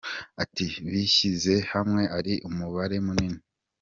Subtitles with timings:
[0.43, 3.41] Ati «Bishyize hamwe ari umubare munini.